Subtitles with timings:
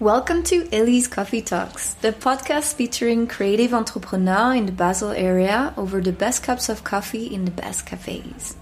[0.00, 6.00] Welcome to Ellie's Coffee Talks, the podcast featuring creative entrepreneurs in the Basel area over
[6.00, 8.56] the best cups of coffee in the best cafes.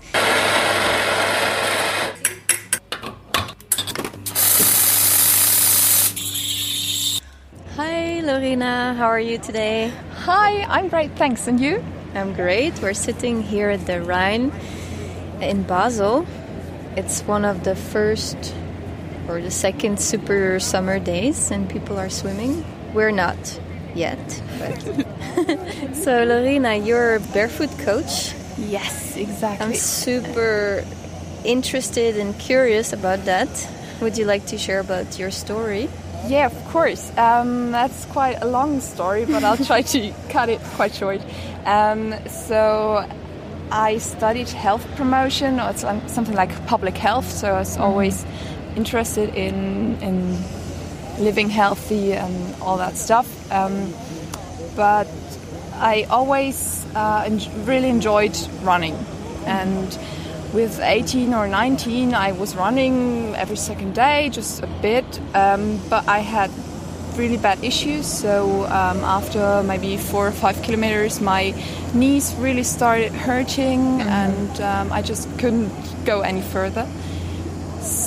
[7.77, 8.95] Hi, Lorina.
[8.95, 9.93] How are you today?
[10.25, 11.47] Hi, I'm great, thanks.
[11.47, 11.85] And you?
[12.15, 12.83] I'm great.
[12.83, 14.51] We're sitting here at the Rhine
[15.41, 16.27] in Basel.
[16.97, 18.53] It's one of the first
[19.29, 22.65] or the second super summer days, and people are swimming.
[22.95, 23.61] We're not
[23.95, 24.19] yet.
[25.93, 28.35] So, Lorina, you're a barefoot coach.
[28.57, 29.67] Yes, exactly.
[29.67, 30.85] I'm super
[31.45, 33.49] interested and curious about that.
[34.01, 35.89] Would you like to share about your story?
[36.27, 37.17] Yeah, of course.
[37.17, 41.21] Um, that's quite a long story, but I'll try to cut it quite short.
[41.65, 43.07] Um, so,
[43.71, 47.31] I studied health promotion, or something like public health.
[47.31, 47.83] So I was mm-hmm.
[47.83, 48.25] always
[48.79, 50.17] interested in in
[51.19, 53.29] living healthy and all that stuff.
[53.51, 53.75] Um,
[54.77, 55.09] but
[55.93, 58.97] I always uh, en- really enjoyed running,
[59.47, 59.99] and
[60.53, 65.21] with 18 or 19, I was running every second day, just a bit.
[65.35, 66.51] Um, but I had
[67.19, 68.07] really bad issues.
[68.07, 71.53] So um, after maybe four or five kilometers, my
[71.93, 74.09] knees really started hurting, mm-hmm.
[74.09, 75.71] and um, I just couldn't
[76.05, 76.87] go any further.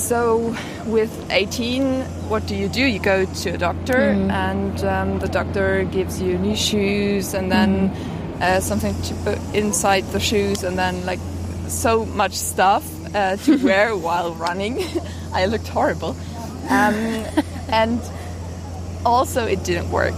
[0.02, 2.84] So with 18, what do you do?
[2.84, 4.32] You go to a doctor, mm.
[4.32, 8.40] and um, the doctor gives you new shoes, and then mm.
[8.40, 11.20] uh, something to put inside the shoes, and then like
[11.68, 14.82] so much stuff uh, to wear while running.
[15.32, 16.16] I looked horrible,
[16.68, 16.94] um,
[17.68, 18.00] and
[19.06, 20.14] also it didn't work.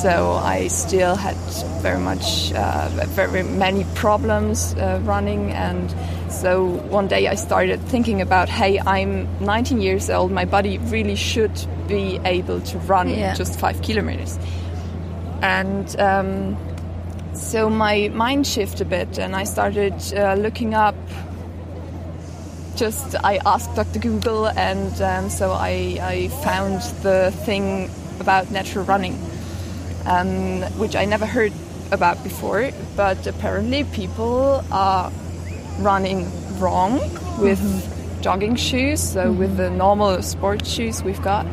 [0.00, 1.36] So I still had
[1.82, 5.94] very much, uh, very many problems uh, running, and
[6.30, 10.30] so one day I started thinking about, hey, I'm 19 years old.
[10.30, 11.52] My body really should
[11.86, 13.34] be able to run yeah.
[13.34, 14.38] just five kilometers,
[15.42, 16.56] and um,
[17.34, 20.96] so my mind shifted a bit, and I started uh, looking up.
[22.76, 23.98] Just I asked Dr.
[23.98, 29.14] Google, and um, so I, I found the thing about natural running,
[30.06, 31.52] um, which I never heard
[31.90, 32.70] about before.
[32.96, 35.10] But apparently, people are
[35.78, 36.26] running
[36.58, 36.98] wrong
[37.40, 38.20] with mm-hmm.
[38.20, 39.38] jogging shoes, so mm-hmm.
[39.38, 41.46] with the normal sports shoes we've got,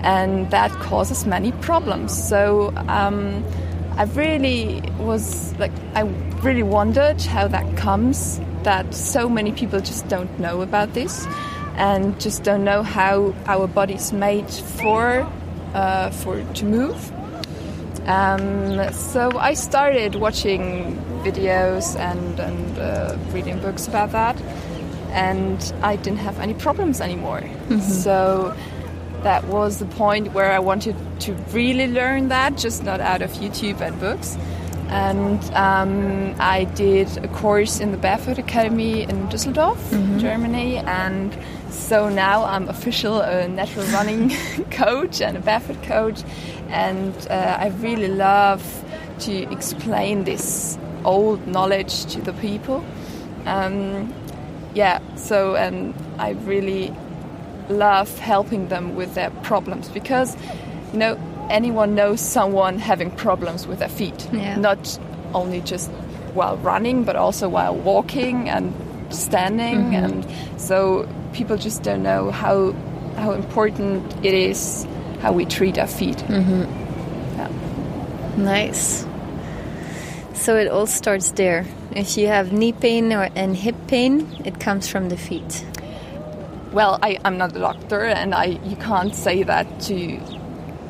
[0.00, 2.12] and that causes many problems.
[2.28, 3.44] So um,
[3.96, 6.02] I really was like, I
[6.42, 11.26] really wondered how that comes that so many people just don't know about this
[11.76, 15.30] and just don't know how our body's made for
[15.74, 17.12] uh, for to move.
[18.06, 24.40] Um, so I started watching videos and, and uh, reading books about that,
[25.10, 27.40] and I didn't have any problems anymore.
[27.40, 27.80] Mm-hmm.
[27.80, 28.54] So
[29.22, 33.30] that was the point where I wanted to really learn that, just not out of
[33.32, 34.36] YouTube and books.
[34.88, 40.18] And um, I did a course in the Barefoot Academy in Düsseldorf, mm-hmm.
[40.18, 41.36] Germany, and
[41.70, 44.30] so now I'm official a natural running
[44.70, 46.22] coach and a barefoot coach,
[46.74, 48.84] and uh, I really love
[49.20, 52.84] to explain this old knowledge to the people.
[53.46, 54.12] Um,
[54.74, 56.92] yeah, so and I really
[57.68, 60.36] love helping them with their problems because
[60.92, 61.16] you know
[61.48, 64.56] anyone knows someone having problems with their feet, yeah.
[64.56, 64.98] not
[65.32, 65.90] only just
[66.34, 68.74] while running but also while walking and
[69.10, 69.94] standing, mm-hmm.
[69.94, 72.72] and so people just don't know how
[73.16, 74.88] how important it is
[75.24, 76.18] how we treat our feet.
[76.18, 76.64] Mm-hmm.
[77.38, 77.48] Yeah.
[78.36, 79.06] Nice.
[80.34, 81.64] So it all starts there.
[81.92, 85.64] If you have knee pain or and hip pain, it comes from the feet.
[86.72, 90.20] Well, I, am not a doctor, and I you can't say that to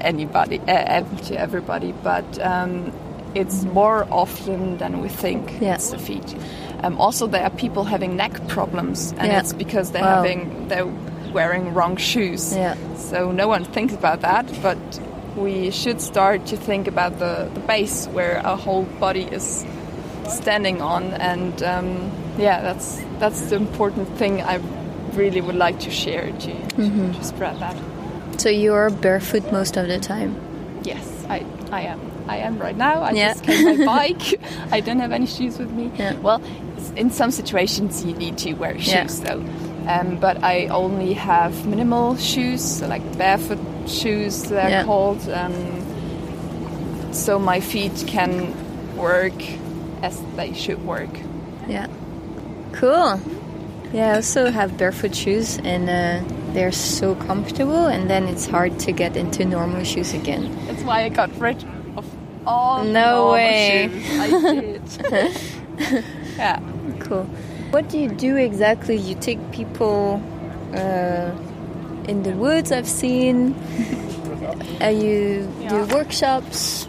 [0.00, 2.92] anybody, uh, to everybody, but um,
[3.36, 5.60] it's more often than we think.
[5.60, 5.74] Yeah.
[5.74, 6.34] It's the feet.
[6.82, 9.38] Um, also, there are people having neck problems, and yeah.
[9.38, 10.22] it's because they're wow.
[10.22, 10.90] having they're
[11.34, 12.54] wearing wrong shoes.
[12.54, 12.76] Yeah.
[12.96, 14.78] So no one thinks about that, but
[15.36, 19.66] we should start to think about the, the base where our whole body is
[20.28, 24.60] standing on and um, yeah that's that's the important thing I
[25.12, 27.12] really would like to share to, mm-hmm.
[27.12, 27.76] to spread that
[28.40, 30.40] so you're barefoot most of the time
[30.82, 33.32] yes I, I am I am right now I yeah.
[33.34, 33.84] just came my
[34.14, 34.40] bike
[34.70, 36.14] I don't have any shoes with me yeah.
[36.14, 36.42] well
[36.96, 39.34] in some situations you need to wear shoes yeah.
[39.34, 43.58] though um, but I only have minimal shoes so like barefoot
[43.88, 44.84] shoes they're yeah.
[44.84, 45.54] called um,
[47.12, 48.52] so my feet can
[48.96, 49.34] work
[50.02, 51.10] as they should work
[51.68, 51.86] yeah
[52.72, 53.20] cool
[53.92, 58.78] yeah I also have barefoot shoes and uh, they're so comfortable, and then it's hard
[58.80, 60.56] to get into normal shoes again.
[60.66, 61.62] That's why I got rid
[61.96, 62.06] of
[62.46, 63.90] all No way.
[63.92, 64.18] shoes.
[64.20, 64.82] I did.
[66.36, 66.60] yeah.
[67.00, 67.28] Cool.
[67.74, 68.94] What do you do exactly?
[68.94, 70.22] You take people
[70.72, 71.32] uh,
[72.06, 72.70] in the woods.
[72.70, 73.52] I've seen.
[74.80, 75.70] uh, you Yeah.
[75.70, 76.86] do workshops.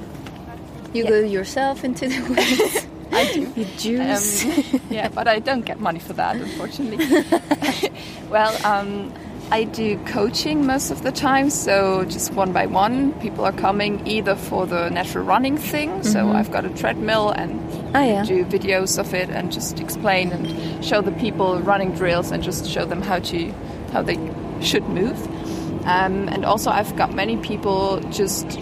[0.94, 1.10] You Yeah.
[1.10, 2.86] go yourself into the woods.
[3.12, 3.52] I do.
[3.56, 4.46] you juice.
[4.46, 7.00] Um, yeah, but I don't get money for that, unfortunately.
[8.30, 9.12] well, um,
[9.50, 14.06] I do coaching most of the time, so just one by one, people are coming
[14.06, 16.04] either for the natural running thing.
[16.04, 17.60] So I've got a treadmill and
[17.96, 18.24] Ah, yeah.
[18.24, 22.70] do videos of it and just explain and show the people running drills and just
[22.70, 23.52] show them how to
[23.94, 24.20] how they
[24.62, 25.18] should move.
[25.86, 28.60] Um, and also, I've got many people just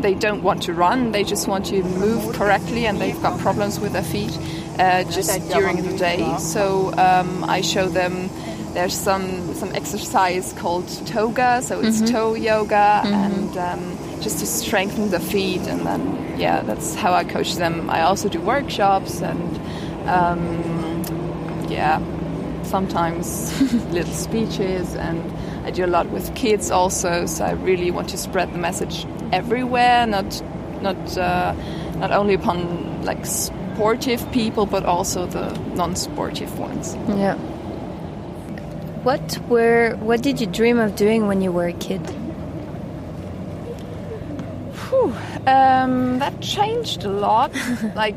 [0.00, 3.78] they don't want to run; they just want to move correctly, and they've got problems
[3.80, 4.36] with their feet
[4.78, 6.36] uh, just during the day.
[6.38, 8.30] So um, I show them.
[8.74, 15.10] There's some some exercise called Toega, so it's toe yoga, and um, just to strengthen
[15.10, 15.62] the feet.
[15.62, 17.90] And then yeah, that's how I coach them.
[17.90, 19.58] I also do workshops and
[20.08, 22.00] um, yeah,
[22.64, 23.60] sometimes
[23.92, 25.20] little speeches and
[25.66, 29.06] I do a lot with kids also so I really want to spread the message
[29.32, 30.42] everywhere not
[30.82, 31.54] not uh,
[31.96, 37.36] not only upon like sportive people but also the non-sportive ones Yeah.
[39.04, 42.02] What were what did you dream of doing when you were a kid?
[44.88, 45.14] Whew,
[45.46, 47.52] um, that changed a lot
[47.94, 48.16] like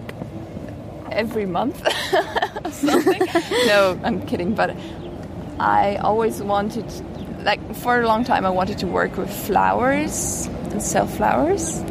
[1.11, 1.81] every month.
[2.71, 3.21] Something.
[3.67, 4.75] No I'm kidding but
[5.59, 6.85] I always wanted
[7.43, 11.81] like for a long time I wanted to work with flowers and sell flowers.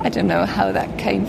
[0.00, 1.24] I don't know how that came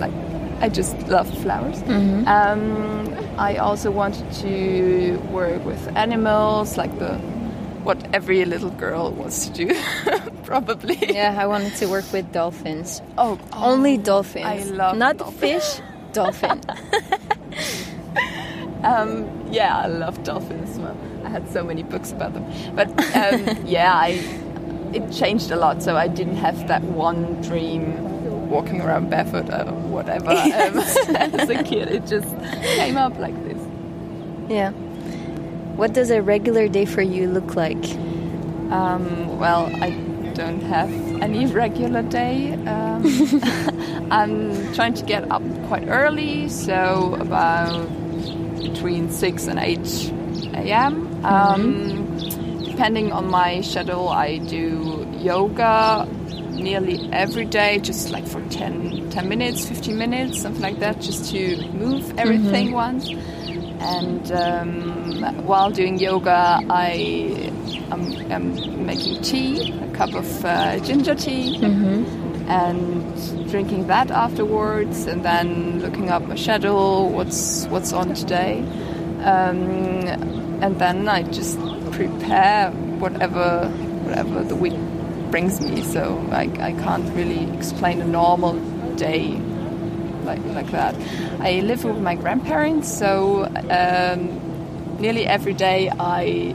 [0.00, 0.12] like
[0.60, 1.82] I just love flowers.
[2.26, 7.18] Um, I also wanted to work with animals like the
[7.84, 9.74] what every little girl wants to do
[10.44, 13.00] probably Yeah, I wanted to work with dolphins.
[13.18, 14.46] oh, Only oh, dolphins.
[14.46, 15.40] I love not dolphins.
[15.40, 15.82] fish.
[16.12, 16.60] Dolphin.
[18.84, 20.78] Um, yeah, I love dolphins.
[20.78, 20.94] Well,
[21.24, 22.44] I had so many books about them.
[22.76, 24.10] But um, yeah, I
[24.92, 25.82] it changed a lot.
[25.82, 30.28] So I didn't have that one dream, walking around barefoot or whatever.
[30.30, 30.78] Um,
[31.16, 32.28] as a kid, it just
[32.76, 33.58] came up like this.
[34.50, 34.72] yeah.
[35.76, 37.84] What does a regular day for you look like?
[38.70, 39.90] Um, well, I
[40.34, 40.90] don't have
[41.20, 42.52] any regular day.
[42.66, 43.04] Um,
[44.10, 47.88] I'm trying to get up quite early, so about
[48.62, 50.12] between 6 and 8
[50.54, 51.24] a.m.
[51.24, 52.18] Um,
[52.64, 56.06] depending on my schedule, I do yoga
[56.52, 61.30] nearly every day, just like for 10, 10 minutes, 15 minutes, something like that, just
[61.32, 63.10] to move everything once.
[63.84, 67.52] And um, while doing yoga, I
[67.90, 68.02] am,
[68.32, 71.58] am making tea, a cup of uh, ginger tea,
[72.48, 78.60] and drinking that afterwards, and then looking up my schedule, what's what's on today,
[79.20, 79.60] um,
[80.62, 81.58] and then I just
[81.92, 83.68] prepare whatever
[84.04, 84.78] whatever the week
[85.30, 85.82] brings me.
[85.82, 88.54] So I, I can't really explain a normal
[88.96, 89.36] day
[90.24, 90.94] like like that.
[91.40, 96.54] I live with my grandparents, so um, nearly every day I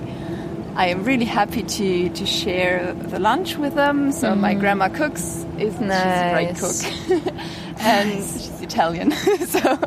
[0.75, 4.11] I am really happy to to share the lunch with them.
[4.11, 5.45] So my grandma cooks.
[5.59, 7.33] Is she's a great cook,
[7.79, 9.11] and she's Italian.
[9.55, 9.77] so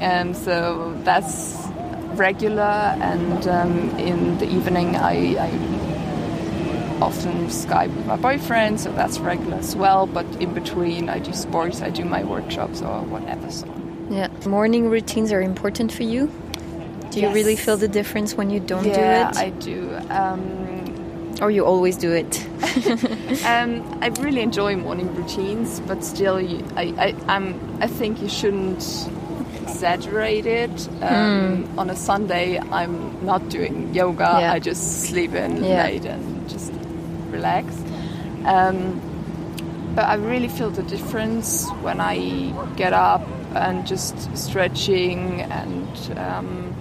[0.00, 1.56] and so that's
[2.14, 2.96] regular.
[3.00, 5.36] And um, in the evening, I.
[5.38, 5.71] I
[7.02, 10.06] often Skype with my boyfriend, so that's regular as well.
[10.06, 13.50] But in between, I do sports, I do my workshops or whatever.
[13.50, 13.66] So
[14.10, 14.28] Yeah.
[14.46, 16.22] Morning routines are important for you.
[17.10, 17.34] Do you Yes.
[17.34, 19.36] really feel the difference when you don't yeah, do it?
[19.46, 19.76] I do.
[20.10, 20.40] Um,
[21.42, 22.32] or you always do it?
[23.52, 27.46] um, I really enjoy morning routines, but still, you, I, I, I'm,
[27.80, 28.84] I think you shouldn't
[29.62, 30.88] exaggerate it.
[31.02, 32.94] Um, On a Sunday, I'm
[33.26, 34.28] not doing yoga.
[34.40, 34.52] Yeah.
[34.52, 35.84] I just sleep in Yeah.
[35.84, 36.72] late and just
[37.32, 37.74] relax.
[38.44, 39.00] Um,
[39.94, 42.16] but I really feel the difference when I
[42.76, 46.74] get up and just stretching and um,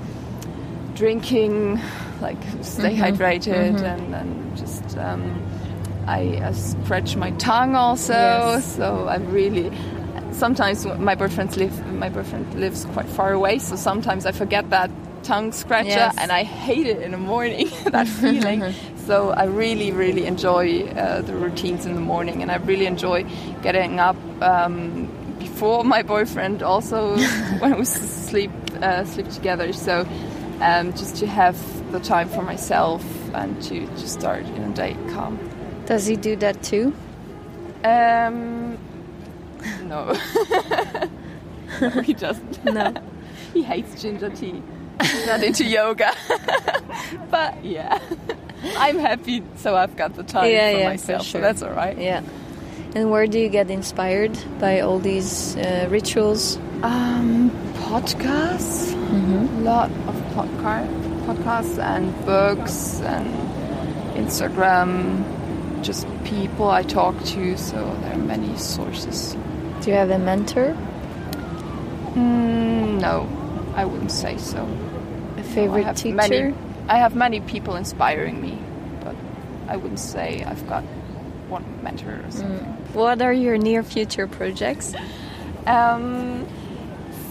[0.95, 1.79] drinking,
[2.21, 3.01] like stay Mm-hmm.
[3.03, 5.41] hydrated and, and just um,
[6.07, 8.13] I scratch my tongue also.
[8.13, 8.75] Yes.
[8.75, 9.71] So I really
[10.31, 14.89] sometimes my boyfriend live my boyfriend lives quite far away, so sometimes I forget that
[15.23, 16.15] tongue scratcher Yes.
[16.17, 18.63] and I hate it in the morning that feeling.
[19.05, 23.25] so I really really enjoy uh, the routines in the morning, and I really enjoy
[23.61, 24.17] getting up.
[24.41, 27.17] Um, before my boyfriend, also
[27.59, 30.07] when we sleep uh, sleep together, so
[30.61, 31.57] um, just to have
[31.91, 33.03] the time for myself
[33.33, 35.39] and to, to start in a day calm.
[35.85, 36.93] Does he do that too?
[37.83, 38.77] Um,
[39.83, 40.15] no.
[41.81, 42.63] no, he doesn't.
[42.65, 42.93] No.
[43.53, 44.61] he hates ginger tea.
[45.01, 46.13] He's not into yoga.
[47.31, 47.99] but yeah,
[48.77, 51.39] I'm happy, so I've got the time Yeah, for yeah, for myself, sure.
[51.39, 51.97] so that's all right.
[51.97, 52.21] Yeah.
[52.93, 56.57] And where do you get inspired by all these uh, rituals?
[56.83, 60.87] Um, podcasts, a lot of podca-
[61.25, 63.27] podcasts and books and
[64.17, 65.23] Instagram,
[65.83, 67.57] just people I talk to.
[67.57, 69.35] So there are many sources.
[69.81, 70.75] Do you have a mentor?
[72.15, 73.27] Mm, no,
[73.75, 74.67] I wouldn't say so.
[75.37, 76.15] A favorite have teacher?
[76.15, 76.53] Many,
[76.87, 78.57] I have many people inspiring me,
[79.03, 79.15] but
[79.67, 80.83] I wouldn't say I've got
[81.47, 82.65] one mentor or something.
[82.93, 84.93] What are your near future projects?
[85.65, 86.47] Um,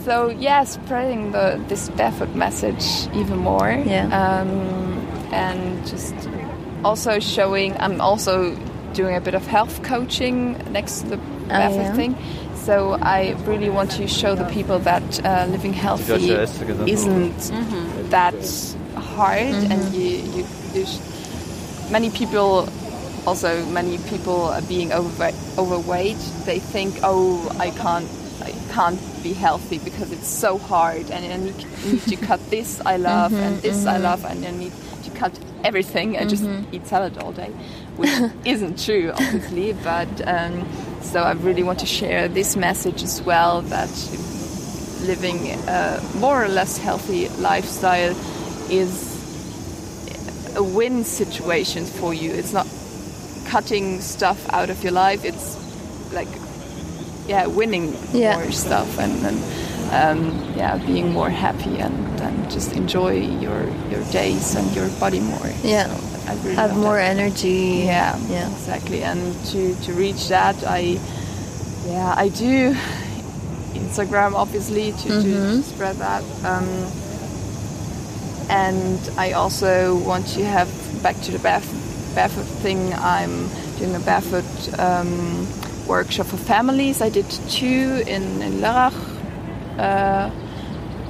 [0.05, 3.71] so yeah, spreading the this barefoot message even more.
[3.71, 4.07] Yeah.
[4.07, 4.51] Um,
[5.33, 6.15] and just
[6.85, 7.77] also showing.
[7.79, 8.57] I'm also
[8.95, 11.95] doing a bit of health coaching next to the barefoot yeah.
[11.95, 12.17] thing.
[12.57, 18.11] So I really want to show the people that uh, living healthy isn't Mm-hmm.
[18.11, 18.35] that
[19.21, 19.95] hard, and mm-hmm.
[19.95, 20.43] you you,
[20.75, 22.69] you sh- many people
[23.27, 26.21] also many people are being overweight, overweight.
[26.47, 28.09] They think oh i can't
[28.43, 32.81] i can't be healthy because it's so hard and i need, need to cut this
[32.87, 34.05] i love and mm-hmm, this i mm-hmm.
[34.05, 34.73] love and i need
[35.05, 36.17] to cut everything.
[36.17, 37.51] And just eat salad all day
[37.97, 38.11] which
[38.55, 40.67] isn't true obviously but um,
[41.03, 43.93] so i really want to share this message as well that
[45.03, 48.17] living a more or less healthy lifestyle
[48.71, 49.10] is
[50.57, 52.31] a win situation for you.
[52.33, 52.67] It's not
[53.47, 55.25] cutting stuff out of your life.
[55.25, 55.57] It's
[56.13, 56.29] like
[57.27, 58.37] yeah, winning Yeah.
[58.37, 59.39] more stuff and, and
[59.93, 65.21] um, yeah, being more happy and, and just enjoy your your days and your body
[65.21, 65.47] more.
[65.63, 65.87] Yeah.
[65.87, 67.17] So I really Have more that.
[67.17, 67.83] energy.
[67.87, 68.51] Yeah, Yeah.
[68.51, 69.03] exactly.
[69.03, 70.99] And to, to reach that, I
[71.87, 72.75] yeah I do
[73.75, 76.23] Instagram obviously to, to spread that.
[76.45, 76.67] Um,
[78.51, 80.69] and I also want to have
[81.03, 82.93] back to the barefoot, barefoot thing.
[82.95, 85.47] I'm doing a barefoot um,
[85.87, 87.01] workshop for families.
[87.01, 88.99] I did two in in Lörrach
[89.79, 90.31] uh,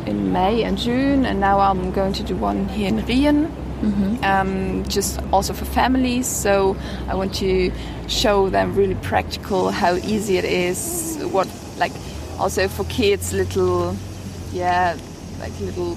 [0.06, 3.50] in May and June, and now I'm going to do one here in Riehen.
[4.22, 6.76] Um, just also for families, so
[7.08, 7.72] I want to
[8.08, 11.16] show them really practical how easy it is.
[11.32, 11.92] What like
[12.38, 13.96] also for kids, little
[14.52, 14.98] yeah,
[15.40, 15.96] like little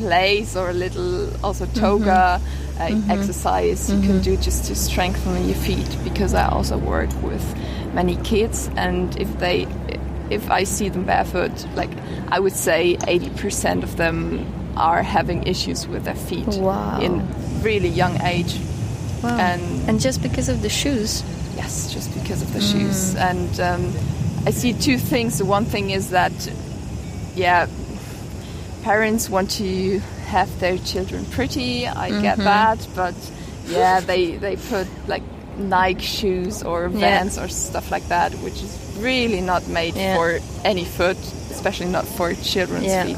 [0.00, 2.40] place or a little also Toega
[2.80, 7.44] uh, exercise you can do just to strengthen your feet because I also work with
[7.94, 9.66] many kids and if they
[10.30, 11.90] if I see them barefoot like
[12.36, 14.18] I would say 80% of them
[14.76, 17.00] are having issues with their feet Wow.
[17.06, 17.12] in
[17.62, 18.52] really young age
[19.22, 19.36] Wow.
[19.48, 21.22] and And just because of the shoes.
[21.56, 23.14] Yes, just because of the shoes.
[23.16, 23.82] And um,
[24.46, 25.36] I see two things.
[25.36, 26.32] The one thing is that,
[27.34, 27.66] yeah,
[28.82, 31.86] parents want to have their children pretty.
[31.86, 33.14] I get that, but
[33.66, 35.22] yeah, they they put like
[35.58, 40.16] Nike shoes or Vans or stuff like that, which is really not made Yeah.
[40.16, 41.16] for any foot,
[41.50, 43.04] especially not for children's Yeah.
[43.04, 43.16] feet.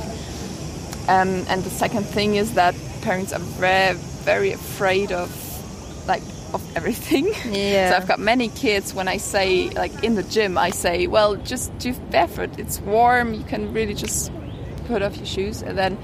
[1.09, 5.28] Um, and the second thing is that parents are very, very afraid of
[6.07, 6.23] like
[6.54, 7.26] of everything.
[7.50, 7.90] Yeah.
[7.90, 8.95] so I've got many kids.
[8.95, 12.59] When I say like in the gym, I say, well, just do barefoot.
[12.59, 13.35] It's warm.
[13.35, 14.31] You can really just
[14.92, 15.99] put off your shoes, and then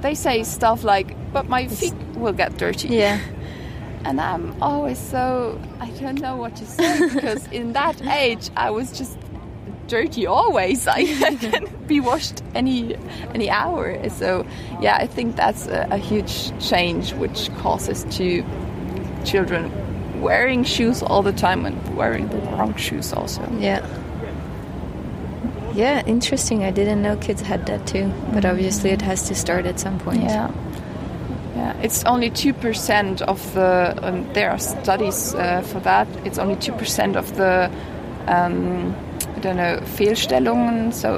[0.00, 3.20] they say stuff like, "But my feet will get dirty." Yeah.
[4.04, 8.70] And I'm always so I don't know what to say because in that age I
[8.70, 9.16] was just
[9.86, 10.86] dirty always.
[10.98, 12.96] I, I can be washed any
[13.34, 13.84] any hour.
[14.10, 14.44] So
[14.80, 18.44] yeah, I think that's a, a huge change which causes to
[19.24, 19.70] children
[20.20, 23.42] wearing shoes all the time and wearing the wrong shoes also.
[23.58, 23.86] Yeah.
[25.74, 26.64] Yeah, interesting.
[26.64, 29.98] I didn't know kids had that too, but obviously it has to start at some
[29.98, 30.22] point.
[30.22, 30.50] Yeah.
[31.56, 36.56] Yeah, it's only 2% of the, um, there are studies uh, for that, it's only
[36.56, 37.70] 2% of the,
[38.26, 38.94] um,
[39.36, 41.16] I don't know, Fehlstellungen, so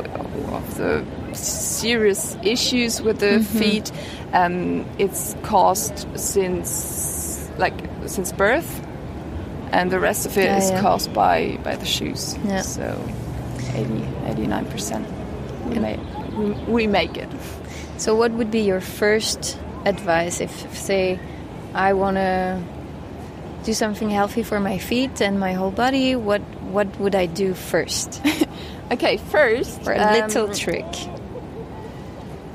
[0.52, 3.58] of the serious issues with the Mm-hmm.
[3.58, 3.92] feet.
[4.32, 7.75] Um, it's caused since, like,
[8.06, 8.84] since birth,
[9.70, 10.82] and the rest of it is Yeah, yeah.
[10.82, 12.37] caused by, by the shoes.
[12.44, 12.62] Yeah.
[12.62, 12.99] So
[13.71, 13.90] 80,
[14.42, 15.68] 89%.
[15.68, 17.28] We, make, we, make it.
[17.97, 21.18] So, what would be your first advice if, if say,
[21.73, 22.62] I want to
[23.64, 26.16] do something healthy for my feet and my whole body?
[26.16, 28.21] What what would I do first?
[28.90, 30.85] Okay, first, Or a um, little trick?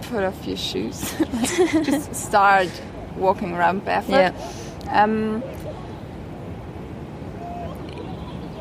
[0.10, 1.20] put off your shoes.
[1.20, 2.70] Like, just start
[3.16, 4.12] walking around barefoot.
[4.12, 4.34] Yeah.
[4.89, 5.44] Um,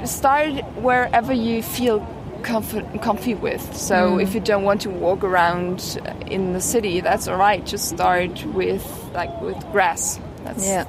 [0.05, 2.01] start wherever you feel
[2.43, 3.77] comfort, comfy with.
[3.77, 4.23] So Mm.
[4.23, 5.99] if you don't want to walk around
[6.31, 7.65] in the city, that's all right.
[7.65, 10.19] Just start with like with grass.
[10.45, 10.85] That's Yeah.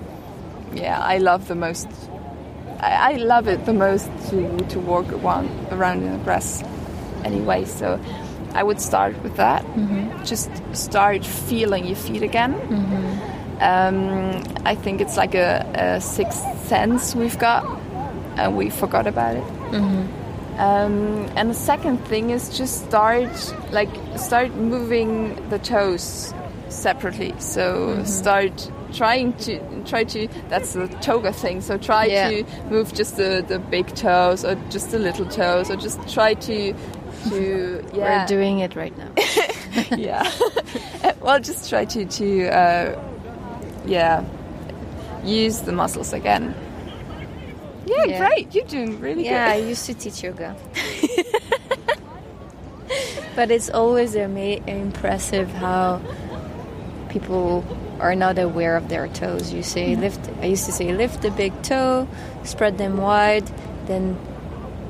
[0.74, 1.00] yeah.
[1.02, 1.88] I love the most.
[2.80, 4.38] I, I love it the most to
[4.70, 6.64] to walk around around in the grass.
[7.26, 8.00] Anyway, so
[8.54, 9.64] I would start with that.
[10.24, 12.54] Just start feeling your feet again.
[13.62, 17.66] Um, I think it's like a, a sixth sense we've got,
[18.38, 19.44] and we forgot about it.
[20.60, 23.32] Um, and the second thing is just start
[23.72, 26.34] like start moving the toes
[26.68, 27.34] separately.
[27.40, 31.62] So start trying to try to that's the Toega thing.
[31.62, 32.30] So try Yeah.
[32.30, 36.34] to move just the, the big toes or just the little toes or just try
[36.34, 36.74] to
[37.30, 39.12] to yeah We're doing it right now.
[39.98, 40.30] yeah.
[41.22, 43.02] well, just try to to uh,
[43.86, 44.26] yeah
[45.24, 46.54] use the muscles again.
[47.90, 48.28] Yeah, Yeah.
[48.28, 48.56] great.
[48.56, 49.32] You're doing really good.
[49.32, 50.56] Yeah, I used to teach yoga.
[53.36, 56.02] but it's always ama- impressive how
[57.10, 57.64] people
[58.00, 59.52] are not aware of their toes.
[59.52, 60.02] You say mm-hmm.
[60.02, 60.30] lift.
[60.42, 62.08] I used to say lift the big toe,
[62.44, 63.48] spread them wide,
[63.86, 64.18] then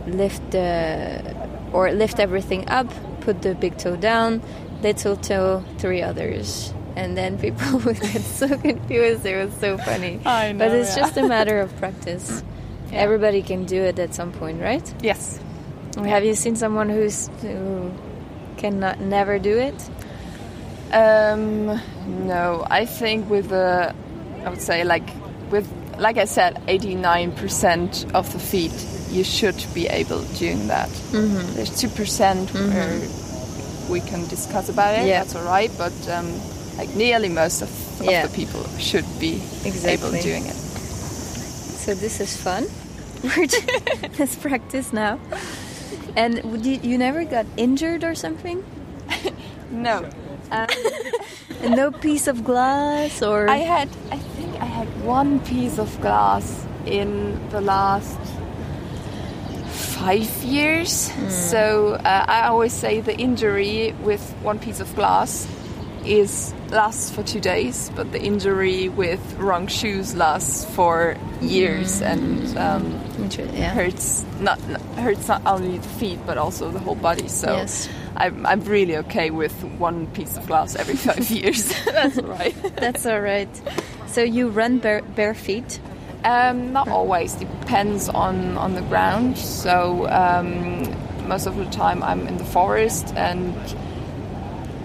[0.08, 1.36] lift the
[1.72, 2.88] or lift everything up,
[3.22, 4.41] put the big toe down,
[4.82, 6.74] little toe, three others.
[6.96, 9.25] And then people would get so confused.
[9.25, 10.20] It was so funny.
[10.25, 11.03] I know, But it's yeah.
[11.03, 12.44] just a matter of practice.
[12.91, 14.93] Everybody can do it at some point, right?
[15.01, 15.39] Yes.
[15.98, 17.91] Have you seen someone who's who
[18.58, 19.89] cannot never do it?
[20.91, 21.79] Um,
[22.27, 23.93] no, I think with the,
[24.46, 25.08] I would say like
[25.51, 25.67] with
[26.00, 28.74] like I said, eighty nine percent of the feet,
[29.12, 30.89] you should be able doing that.
[30.89, 31.53] Mm-hmm.
[31.55, 33.00] There's two percent where
[33.89, 35.05] we can discuss about it.
[35.05, 35.19] Yeah.
[35.24, 36.27] That's all right, but um,
[36.77, 37.69] like nearly most of,
[38.00, 38.25] of Yeah.
[38.25, 39.91] the people should be Exactly.
[39.93, 40.55] able doing it.
[41.89, 42.67] So this is fun.
[44.19, 45.19] Let's practice now.
[46.15, 48.64] And would you, you never got injured or something?
[49.72, 50.07] No.
[50.51, 50.68] Um,
[51.68, 56.68] no piece of glass or I had, I think I had one piece of glass
[56.85, 58.20] in the last
[59.98, 61.11] five years.
[61.29, 65.48] So uh, I always say the injury with one piece of glass
[66.09, 72.57] is lasts for two days, but the injury with wrong shoes lasts for years and
[72.57, 73.00] um,
[73.53, 73.74] yeah.
[73.74, 77.27] hurts not not- hurts not only the feet but also the whole body.
[77.27, 77.87] So Yes.
[78.17, 81.74] I'm, I'm really okay with one piece of glass every five years.
[81.85, 82.55] That's all right.
[82.75, 83.50] That's all right.
[84.07, 85.79] So you run bare, bare feet.
[86.25, 87.35] Um, not always.
[87.35, 89.37] Depends on on the ground.
[89.37, 90.83] So um,
[91.27, 93.55] most of the time I'm in the forest, and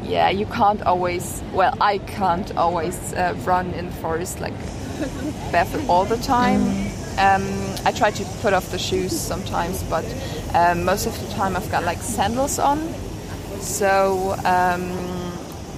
[0.05, 1.43] yeah, you can't always.
[1.53, 4.55] Well, I can't always uh, run in forest like
[5.51, 6.62] barefoot all the time.
[7.19, 7.45] Um,
[7.85, 10.05] I try to put off the shoes sometimes, but
[10.55, 12.79] um, most of the time I've got like sandals on.
[13.61, 14.90] So um,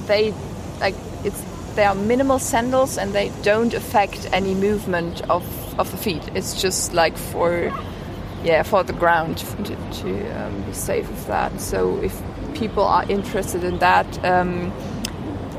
[0.06, 0.32] they
[0.80, 1.42] like it's
[1.76, 5.44] they are minimal sandals and they don't affect any movement of,
[5.78, 6.22] of the feet.
[6.34, 7.70] It's just like for
[8.42, 11.60] yeah for the ground to, to um, be safe with that.
[11.60, 12.20] So if
[12.58, 14.72] people are interested in that, um,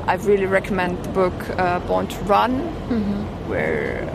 [0.06, 2.52] I really recommend the book uh, Born to Run,
[3.48, 4.08] where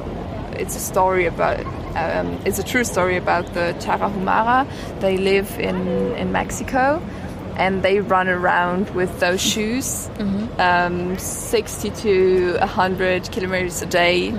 [0.57, 1.59] it's a story about.
[1.95, 4.65] Um, it's a true story about the Tarahumara.
[4.99, 6.99] They live in, in Mexico
[7.55, 10.09] and they run around with those shoes
[10.59, 14.31] um, 60 to 100 kilometers a day.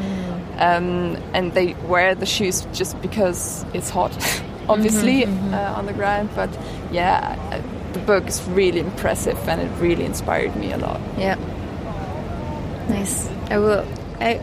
[0.59, 4.11] Um, and they wear the shoes just because it's hot,
[4.69, 6.31] obviously, Uh, on the ground.
[6.35, 6.51] But
[6.91, 7.37] yeah,
[8.07, 11.01] book is really impressive and it really inspired me a lot.
[11.17, 11.37] Yeah.
[12.89, 13.29] Nice.
[13.51, 13.87] I will.
[14.21, 14.41] I.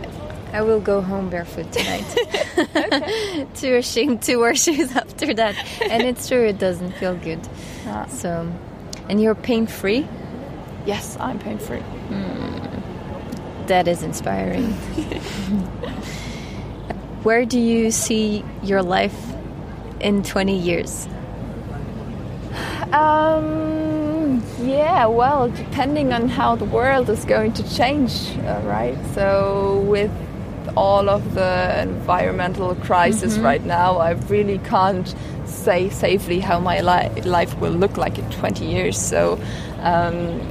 [0.54, 3.48] I will go home barefoot tonight.
[3.56, 5.56] Too ashamed to wear shoes after that,
[5.90, 7.40] and it's true it doesn't feel good.
[7.88, 8.06] Ah.
[8.08, 8.52] So,
[9.08, 10.06] and you're pain free.
[10.86, 11.82] Yes, I'm pain free.
[13.68, 14.74] That is inspiring.
[17.24, 19.16] Where do you see your life
[20.02, 21.08] in 20 years?
[22.94, 28.98] Um, yeah, well, depending on how the world is going to change, uh, right?
[29.16, 30.12] So, with
[30.76, 35.14] all of the environmental crisis right now, I really can't
[35.46, 38.98] say safely how my li- life will look like in 20 years.
[39.00, 39.40] So,
[39.80, 40.42] um,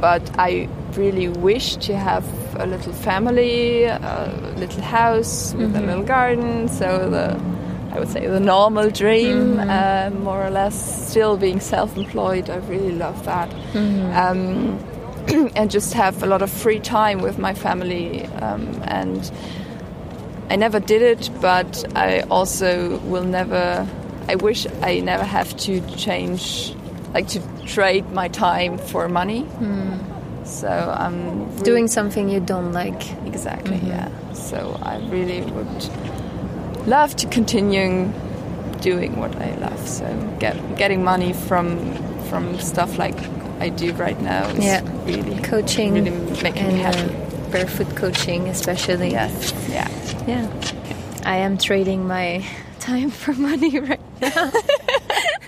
[0.00, 2.24] but I really wish to have
[2.60, 6.68] a little family, a little house with a little garden.
[6.68, 7.40] So the
[7.94, 10.74] I would say the normal dream, uh, more or less.
[11.10, 13.48] Still being self-employed, I really love that.
[13.74, 14.78] Um,
[15.56, 18.26] and just have a lot of free time with my family.
[18.42, 19.30] Um, and
[20.50, 23.86] I never did it, but I also will never.
[24.28, 26.74] I wish I never have to change,
[27.14, 29.46] like to trade my time for money.
[30.44, 33.02] So I'm really- Doing something you don't like.
[33.26, 34.08] exactly yeah.
[34.32, 35.90] So I really would
[36.86, 38.12] love to continuing
[38.80, 39.88] doing what I love.
[39.88, 40.04] So
[40.38, 41.78] get getting money from
[42.28, 43.16] from stuff like
[43.60, 44.82] I do right now is Yeah.
[45.04, 46.10] really Coaching really
[46.42, 47.14] making me and happy.
[47.14, 49.10] uh, barefoot coaching, especially.
[49.12, 49.88] Yes, yeah.
[50.26, 50.48] Yeah.
[51.24, 52.44] I am trading my
[52.80, 54.50] time for money right now.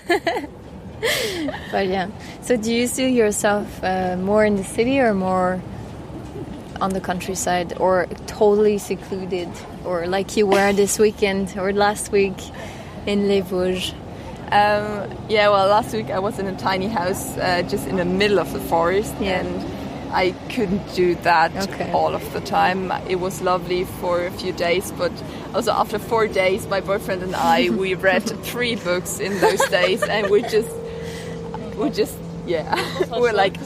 [1.71, 2.07] but yeah.
[2.41, 5.61] So do you see yourself uh, more in the city or more
[6.81, 9.49] on the countryside or totally secluded
[9.85, 12.37] or like you were this weekend or last week
[13.05, 13.93] in Les Vosges?
[14.51, 18.05] Um, yeah, well, last week I was in a tiny house uh, just in the
[18.05, 19.41] middle of the forest, Yeah.
[19.41, 21.91] and I couldn't do that Okay.
[21.91, 22.91] all of the time.
[23.09, 25.11] It was lovely for a few days, but
[25.53, 30.01] also after four days, my boyfriend and I we read three books in those days,
[30.03, 30.69] and we just
[31.75, 32.15] we just
[32.47, 32.75] yeah
[33.19, 33.57] we're like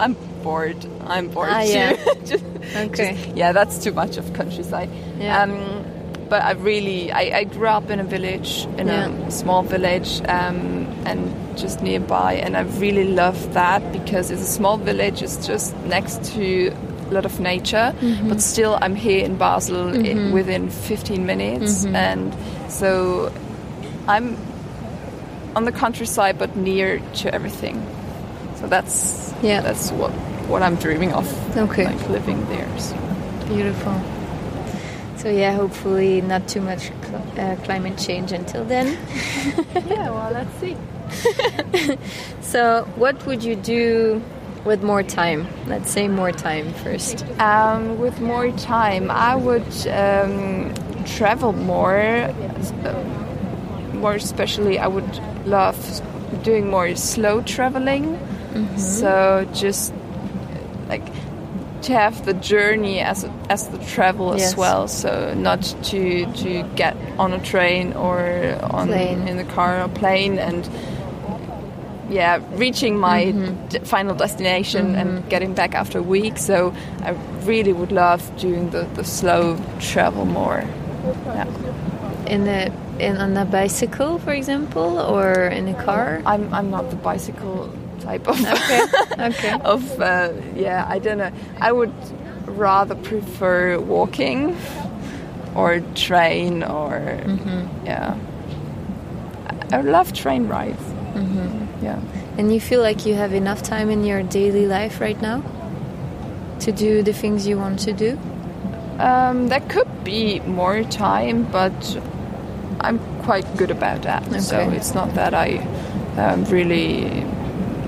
[0.00, 0.76] I'm bored.
[1.06, 1.72] I'm bored Ah, too.
[1.72, 1.96] yeah.
[2.24, 2.44] Just-
[2.76, 3.14] Okay.
[3.14, 4.88] just- yeah, that's too much of countryside.
[5.18, 5.42] Yeah.
[5.42, 5.84] Um,
[6.30, 9.08] but I really, I, I grew up in a village, in Yeah.
[9.26, 11.20] a small village, um, and
[11.58, 15.22] just nearby, and I really love that because it's a small village.
[15.22, 16.68] It's just next to
[17.10, 18.28] a lot of nature, Mm-hmm.
[18.30, 21.96] but still, I'm here in Basel i within 15 minutes, Mm-hmm.
[21.96, 22.34] and
[22.72, 23.30] so
[24.08, 24.36] I'm
[25.54, 27.76] on the countryside, but near to everything.
[28.62, 29.60] So that's Yeah.
[29.60, 30.10] that's what
[30.48, 31.26] what I'm dreaming of.
[31.56, 31.84] Okay.
[31.84, 32.68] like living there.
[32.78, 32.96] So.
[33.48, 33.94] Beautiful.
[35.18, 38.96] So yeah, hopefully not too much cl- uh, climate change until then.
[39.86, 40.76] Yeah, well, let's see.
[42.40, 44.20] So what would you do
[44.64, 45.46] with more time?
[45.66, 47.24] Let's say more time first.
[47.40, 50.72] Um, with more time, I would um,
[51.06, 51.98] travel more.
[52.84, 53.04] uh,
[53.94, 55.76] More especially, I would love
[56.42, 58.18] doing more slow traveling.
[58.52, 58.78] Mm-hmm.
[58.78, 59.94] So just
[60.88, 61.04] like
[61.82, 64.52] to have the journey as as the travel Yes.
[64.52, 64.88] as well.
[64.88, 69.28] So not to to get on a train or on Plane.
[69.28, 70.68] in the car or plane and
[72.10, 73.68] yeah, reaching my mm-hmm.
[73.68, 75.28] d- final destination and mm-hmm.
[75.28, 76.36] getting back after a week.
[76.36, 77.10] So I
[77.46, 80.64] really would love doing the, the slow travel more.
[81.26, 81.46] Yeah.
[82.26, 86.22] In a in on a bicycle, for example, or in a car.
[86.26, 88.82] I'm, I'm not the bicycle type of Okay.
[89.30, 89.52] Okay.
[89.64, 91.30] of uh, yeah I don't know.
[91.60, 91.92] I would
[92.46, 94.56] rather prefer walking
[95.54, 96.96] or train or
[97.84, 98.16] yeah.
[99.72, 100.82] I, I love train rides.
[101.82, 101.98] Yeah.
[102.38, 105.42] And you feel like you have enough time in your daily life right now
[106.60, 108.18] to do the things you want to do.
[108.98, 111.74] um, there could be more time but
[112.80, 114.22] I'm quite good about that.
[114.42, 115.48] So it's not that I
[116.16, 117.24] am really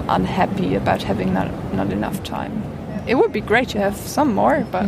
[0.09, 2.63] unhappy about having not, not enough time
[3.07, 4.85] it would be great to have some more but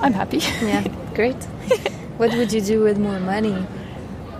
[0.00, 0.82] I'm happy Yeah,
[1.14, 1.36] great.
[2.16, 3.66] what would you do with more money?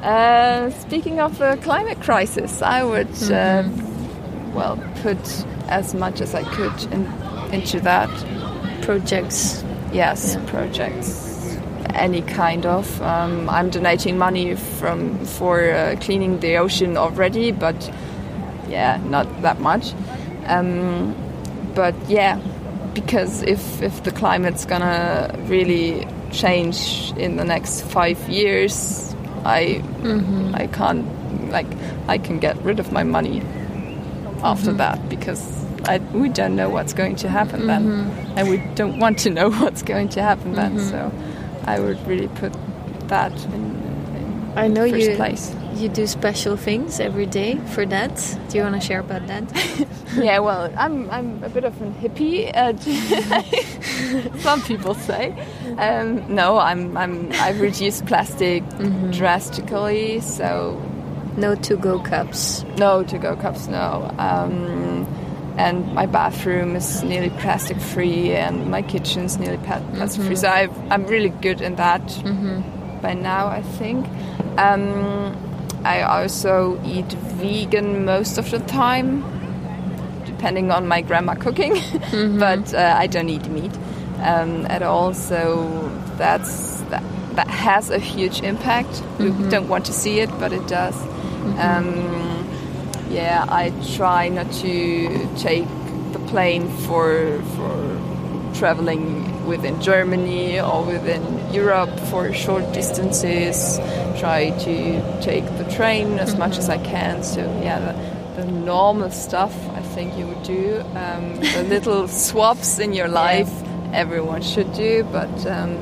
[0.03, 3.65] Uh, speaking of the climate crisis, I would, uh,
[4.55, 5.19] well, put
[5.69, 7.05] as much as I could in,
[7.53, 8.09] into that.
[8.83, 9.63] Projects.
[9.93, 10.47] Yes, Yeah.
[10.51, 11.59] projects,
[11.95, 13.03] any kind of.
[13.03, 17.93] Um, I'm donating money from for uh, cleaning the ocean already, but
[18.71, 19.93] yeah, not that much.
[20.47, 21.15] Um,
[21.75, 22.41] but yeah,
[22.95, 30.55] because if if the climate's gonna really change in the next five years, I mm-hmm.
[30.55, 31.67] I can't like
[32.09, 33.41] I can get rid of my money
[34.43, 34.79] after mm-hmm.
[34.79, 38.39] that because I, we don't know what's going to happen then, mm-hmm.
[38.39, 40.79] and we don't want to know what's going to happen then.
[40.79, 41.13] So
[41.65, 42.53] I would really put
[43.09, 45.55] that in, in I know first you place.
[45.81, 48.39] You do special things every day for that.
[48.49, 49.45] Do you want to share about that?
[50.15, 52.51] yeah, well, I'm I'm a bit of a hippie.
[52.55, 52.77] Uh,
[54.41, 55.33] some people say.
[55.79, 58.63] Um, no, I'm I'm I've reduced plastic
[59.11, 60.21] drastically.
[60.21, 60.81] So
[61.37, 62.65] no to-go cups.
[62.77, 63.69] no to go cups.
[63.69, 64.15] No.
[64.19, 65.07] Um,
[65.57, 70.37] and my bathroom is nearly plastic free, and my kitchen's nearly plastic free.
[70.37, 72.03] So I've, I'm really good in that
[73.03, 74.07] by now, I think.
[74.59, 75.37] Um,
[75.85, 79.23] I also eat vegan most of the time,
[80.27, 81.75] depending on my grandma cooking.
[82.39, 83.73] but uh, I don't eat meat
[84.23, 85.15] um, at all.
[85.15, 87.03] So that's that,
[87.35, 89.03] that has a huge impact.
[89.19, 90.97] We don't want to see it, but it does.
[91.59, 92.47] Um,
[93.11, 95.67] yeah, I try not to take
[96.13, 103.79] the plane for for traveling within Germany or within Europe for short distances.
[104.19, 107.23] Try to take the train as much as I can.
[107.23, 110.81] So yeah, the, the normal stuff I think you would do.
[110.95, 113.51] Um, the little swaps in your life
[113.93, 115.73] everyone should do, but um,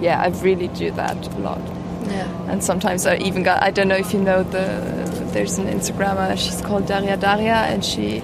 [0.00, 1.60] yeah, I really do that a lot.
[2.06, 2.50] Yeah.
[2.50, 6.36] And sometimes I even got, I don't know if you know the, there's an Instagrammer,
[6.38, 8.20] she's called Daria Daria, and she,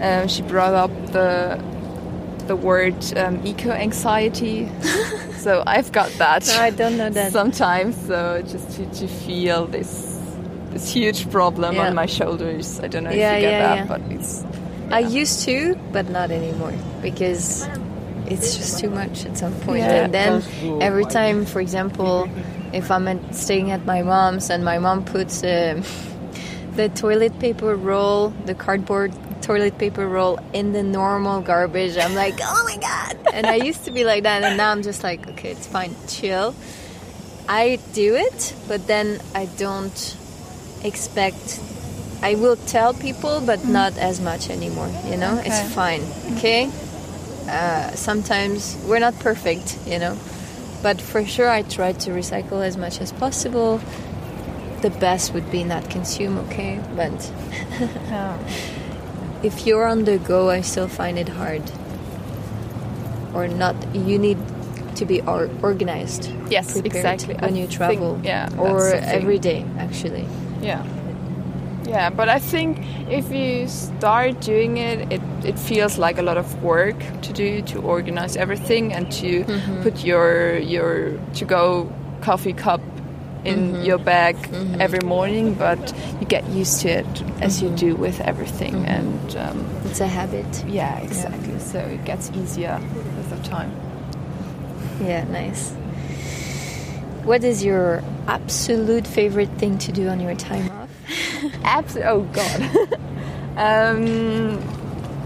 [0.00, 1.62] um, she brought up the,
[2.46, 4.68] the word um, eco anxiety.
[5.38, 6.46] so I've got that.
[6.46, 7.32] No, I don't know that.
[7.32, 10.20] Sometimes, so just to, to feel this,
[10.70, 11.86] this huge problem Yeah.
[11.88, 12.80] on my shoulders.
[12.80, 13.86] I don't know Yeah, if you get yeah, that, yeah.
[13.86, 14.44] but it's.
[14.90, 17.66] I used to, but not anymore because
[18.26, 19.78] it's just too much at some point.
[19.80, 20.04] Yeah.
[20.04, 20.42] And then
[20.82, 22.28] every time, for example,
[22.72, 25.82] if I'm at, staying at my mom's and my mom puts uh,
[26.76, 29.12] the toilet paper roll, the cardboard
[29.44, 33.18] toilet paper roll in the normal garbage, I'm like, oh my god!
[33.34, 35.94] And I used to be like that, and now I'm just like, okay, it's fine,
[36.08, 36.54] chill.
[37.48, 40.16] I do it, but then I don't
[40.82, 41.60] expect.
[42.22, 44.88] I will tell people, but not as much anymore.
[45.04, 45.48] You know, Okay.
[45.50, 46.02] it's fine.
[46.38, 46.70] Okay.
[47.46, 50.16] Uh, sometimes we're not perfect, you know,
[50.82, 53.78] but for sure I try to recycle as much as possible.
[54.80, 57.12] The best would be not consume, okay, but
[59.44, 61.62] if you're on the go, I still find it hard.
[63.34, 64.38] Or not, you need
[64.96, 66.30] to be or- organized.
[66.48, 67.34] Yes, exactly.
[67.34, 69.22] When I you think- travel, yeah, or that's the thing.
[69.22, 70.26] every day, actually.
[70.62, 70.82] Yeah.
[71.86, 72.78] Yeah, but I think
[73.10, 77.60] if you start doing it, it, it feels like a lot of work to do
[77.62, 79.82] to organize everything and to mm-hmm.
[79.82, 82.80] put your your to go coffee cup
[83.44, 84.36] in your bag
[84.80, 85.54] every morning.
[85.54, 90.06] But you get used to it as you do with everything, and um, It's a
[90.06, 90.64] habit.
[90.66, 91.58] yeah, exactly.
[91.58, 92.80] So it gets easier
[93.16, 93.70] with the time.
[95.00, 95.72] Yeah, nice.
[97.24, 100.90] What is your absolute favorite thing to do on your time off?
[101.64, 102.10] Absolutely.
[102.10, 102.60] Oh God.
[103.56, 104.60] um,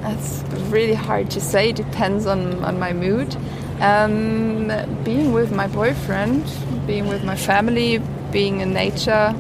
[0.03, 1.73] that's really hard to say.
[1.73, 3.37] Depends on on my mood.
[3.81, 4.73] Um,
[5.05, 6.45] being with my boyfriend,
[6.87, 8.01] being with my family,
[8.33, 9.33] being in nature,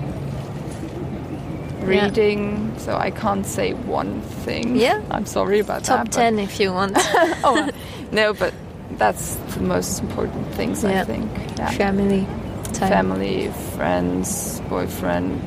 [1.80, 2.72] reading.
[2.78, 4.76] So I can't say one thing.
[4.76, 5.02] Yeah.
[5.10, 6.10] I'm sorry about Top that.
[6.12, 6.92] but- 10 if you want.
[7.44, 7.68] oh
[8.12, 8.54] no, but
[8.92, 11.00] that's the most important things Yeah.
[11.02, 11.30] I think.
[11.58, 11.70] Yeah.
[11.70, 12.26] Family
[12.72, 12.90] time.
[12.90, 15.40] Family, friends, boyfriend,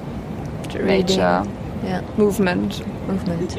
[0.73, 0.85] Reading.
[0.87, 1.45] nature,
[1.83, 2.81] Yeah, movement.
[3.07, 3.57] movement.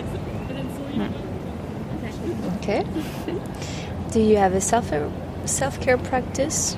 [2.58, 2.84] Okay.
[4.12, 4.92] Do you have a self
[5.46, 6.76] self care practice?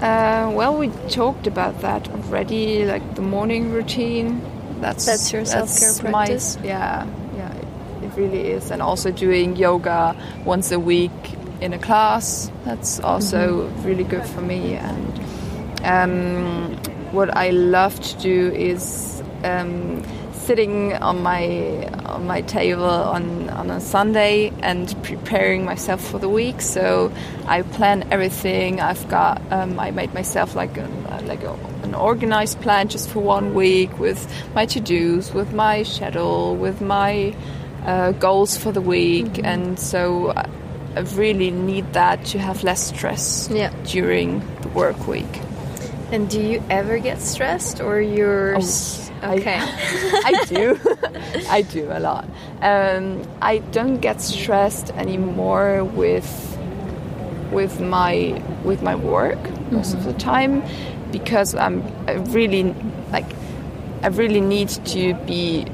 [0.00, 4.42] Uh, well, we talked about that already, like the morning routine.
[4.80, 6.58] That's That's your self-care that's my- practice?
[6.62, 8.70] yeah, yeah, it, it really is.
[8.70, 11.12] And also doing yoga once a week
[11.62, 12.50] in a class.
[12.64, 13.86] That's also Mm-hmm.
[13.86, 14.74] really good for me.
[14.74, 15.20] And
[15.84, 16.76] um,
[17.12, 20.02] what I love to do is um,
[20.46, 26.28] sitting on my on my table on, on a Sunday and preparing myself for the
[26.28, 26.60] week.
[26.60, 27.12] So
[27.46, 28.80] I plan everything.
[28.80, 30.88] I've got um, I made myself like a,
[31.24, 34.20] like a, an organized plan just for one week with
[34.54, 37.34] my to dos, with my schedule, with my
[37.86, 40.30] uh, goals for the week, and so.
[40.30, 40.48] I,
[41.16, 43.72] really need that to have less stress Yeah.
[43.82, 45.40] during the work week.
[46.12, 48.54] And do you ever get stressed or you're.
[48.58, 48.60] Oh,
[49.24, 49.58] okay.
[49.60, 50.78] I do.
[51.48, 52.28] I do a lot.
[52.60, 56.58] Um, I don't get stressed anymore with
[57.50, 59.38] with my with my work
[59.70, 60.62] most of the time
[61.12, 62.74] because I'm I really
[63.12, 63.26] like
[64.02, 65.66] I really need to be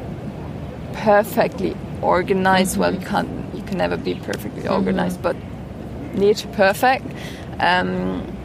[0.93, 2.77] perfectly organized.
[2.77, 5.37] Well, you can't you can never be perfectly organized, but
[6.15, 7.07] near to perfect.
[7.59, 8.37] Um,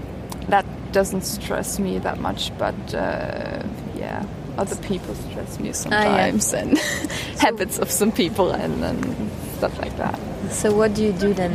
[0.50, 3.64] that doesn't stress me that much, but uh,
[3.96, 4.26] yeah,
[4.58, 6.78] other people stress me sometimes, and
[7.40, 10.20] habits of some people, and, and stuff like that.
[10.52, 11.54] So, what do you do then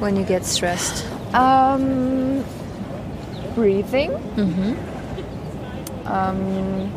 [0.00, 1.06] when you get stressed?
[1.34, 2.44] Um,
[3.54, 4.10] breathing.
[4.10, 4.74] Mm-hmm.
[6.06, 6.92] Um,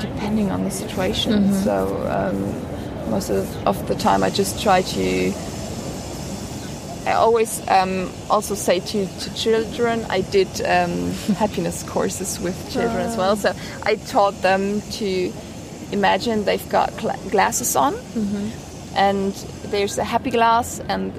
[0.00, 1.32] depending on the situation.
[1.32, 1.62] Mm-hmm.
[1.62, 5.32] So um, most of, of the time, I just try to.
[7.06, 10.04] I always um, also say to, to children.
[10.08, 13.36] I did um, happiness courses with children as well.
[13.36, 15.32] So I taught them to
[15.92, 17.94] imagine they've got gla- glasses on,
[18.96, 19.32] and
[19.70, 21.12] there's a happy glass and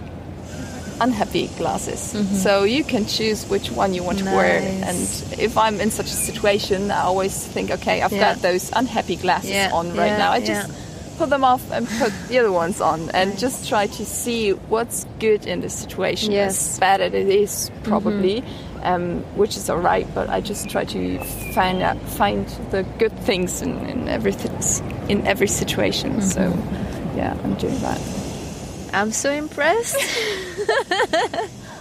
[1.02, 2.00] unhappy glasses.
[2.42, 4.60] So you can choose which one you want to wear.
[4.62, 4.98] And
[5.40, 8.34] if I'm in such a situation, I always think, okay, I've Yeah.
[8.34, 10.32] got those unhappy glasses Yeah, on right yeah, now.
[10.32, 10.72] I just
[11.18, 15.06] put them off and put the other ones on, and just try to see what's
[15.20, 16.32] good in the situation.
[16.32, 16.74] Yes.
[16.74, 18.44] As bad as it is, probably,
[18.84, 20.08] um, which is alright.
[20.14, 21.20] But I just try to
[21.54, 24.54] find out, find the good things in, in everything,
[25.10, 26.22] in every situation.
[26.22, 26.42] So,
[27.16, 28.00] yeah, I'm doing that.
[28.94, 29.96] I'm so impressed.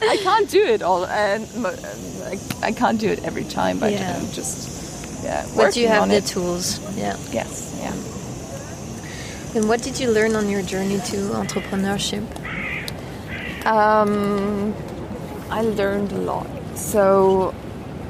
[0.02, 3.78] I can't do it all, and I, I can't do it every time.
[3.78, 4.16] But Yeah.
[4.16, 5.46] I'm just yeah.
[5.56, 6.26] but you have the it.
[6.26, 6.78] tools.
[6.96, 7.16] Yeah.
[7.30, 7.94] Yes, yeah.
[9.54, 12.24] And what did you learn on your journey to entrepreneurship?
[13.64, 14.74] Um,
[15.48, 16.46] I learned a lot.
[16.74, 17.54] So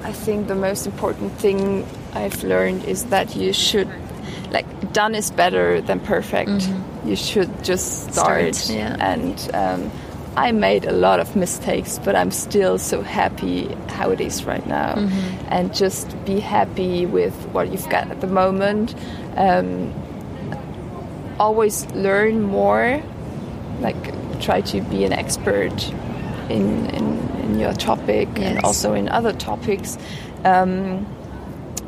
[0.02, 3.88] I think the most important thing I've learned is that you should,
[4.50, 6.68] like, done is better than perfect.
[7.04, 8.54] You should just start.
[8.54, 8.96] Start, yeah.
[8.98, 9.90] And um,
[10.36, 14.66] I made a lot of mistakes, but I'm still so happy how it is right
[14.66, 14.94] now.
[15.48, 18.94] And just be happy with what you've got at the moment.
[19.36, 19.92] Um,
[21.38, 23.02] always learn more
[23.80, 25.90] like try to be an expert
[26.48, 29.98] in in, in your topic and also in other topics.
[30.44, 31.06] Um,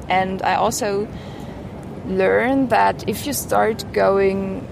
[0.08, 1.08] and i also
[2.06, 4.66] learned that if you start going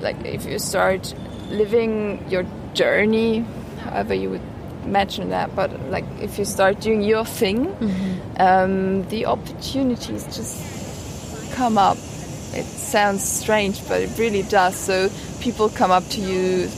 [0.00, 1.14] like if you start
[1.50, 3.44] living your journey
[3.84, 4.42] however you would
[4.84, 7.68] imagine that but like if you start doing your thing
[8.38, 11.96] um, the opportunities just come up
[12.54, 14.76] it sounds strange, but it really does.
[14.76, 15.10] So
[15.40, 16.68] people come up to you,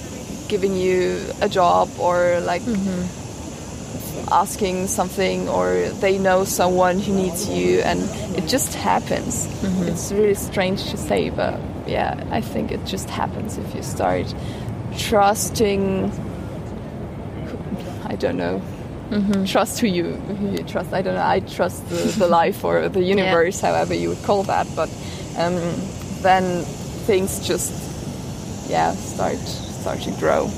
[0.49, 4.33] giving you a job or like mm-hmm.
[4.33, 8.01] asking something, or they know someone who needs you, and
[8.37, 9.47] it just happens.
[9.47, 9.89] Mm-hmm.
[9.89, 14.33] It's really strange to say, but yeah, I think it just happens if you start
[14.97, 16.11] trusting.
[18.05, 18.63] I don't know.
[19.11, 19.45] Mm-hmm.
[19.45, 20.93] Trust who you who you trust.
[20.93, 21.27] I don't know.
[21.27, 24.67] I trust the, the life or the universe, however you would call that.
[24.75, 24.89] But
[25.37, 25.55] um,
[26.23, 26.65] then
[27.07, 27.73] things just
[28.71, 30.51] yeah start start to grow.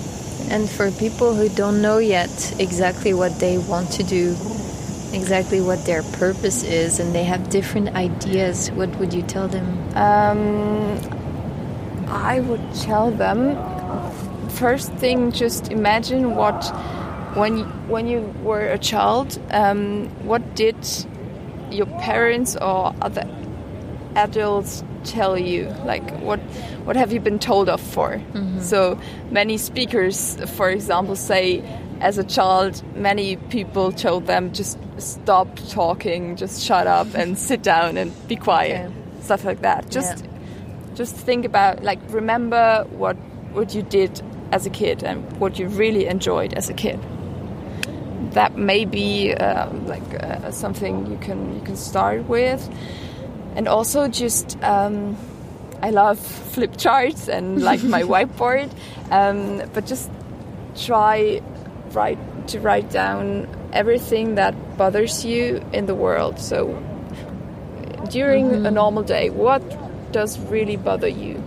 [0.48, 4.36] And for people who don't know yet exactly what they want to do,
[5.12, 9.66] exactly what their purpose is, and they have different ideas, what would you tell them?
[9.96, 11.00] Um,
[12.08, 13.56] I would tell them
[14.56, 16.64] first thing, just imagine what
[17.36, 20.76] when you, when you were a child, um, what did
[21.70, 23.28] your parents or other
[24.16, 25.68] adults tell you?
[25.84, 26.40] Like what
[26.86, 28.20] what have you been told of for?
[28.60, 28.98] So
[29.30, 31.62] many speakers, for example, say
[32.00, 37.62] as a child, many people told them just stop talking, just shut up and sit
[37.62, 38.90] down and be quiet,
[39.22, 39.90] stuff like that.
[39.90, 40.94] Just Yeah.
[40.94, 43.16] just think about like remember what
[43.52, 44.20] what you did
[44.52, 46.98] as a kid and what you really enjoyed as a kid
[48.32, 52.60] that may be uh, like uh, something you can you can start with
[53.56, 55.16] and also just um,
[55.82, 58.70] I love flip charts and like my whiteboard.
[59.10, 60.10] Um, but just
[60.76, 61.40] try
[61.92, 66.38] write to write down everything that bothers you in the world.
[66.38, 66.82] So
[68.10, 69.62] during a normal day what
[70.12, 71.42] does really bother you?